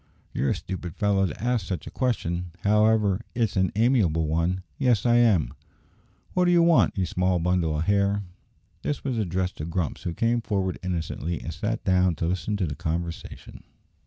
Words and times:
"You're 0.33 0.49
a 0.49 0.55
stupid 0.55 0.95
fellow 0.95 1.27
to 1.27 1.43
ask 1.43 1.67
such 1.67 1.85
a 1.85 1.91
question; 1.91 2.53
however 2.61 3.21
it's 3.35 3.55
an 3.55 3.71
amiable 3.75 4.27
one. 4.27 4.63
Yes, 4.79 5.05
I 5.05 5.17
am." 5.17 5.53
"What 6.33 6.45
do 6.45 6.51
you 6.51 6.63
want, 6.63 6.97
ye 6.97 7.05
small 7.05 7.37
bundle 7.37 7.75
o' 7.75 7.79
hair?" 7.81 8.23
This 8.81 9.03
was 9.03 9.19
addressed 9.19 9.57
to 9.57 9.65
Grumps, 9.65 10.01
who 10.01 10.15
came 10.15 10.41
forward 10.41 10.79
innocently, 10.81 11.39
and 11.41 11.53
sat 11.53 11.83
down 11.83 12.15
to 12.15 12.25
listen 12.25 12.57
to 12.57 12.65
the 12.65 12.73
conversation. 12.73 13.63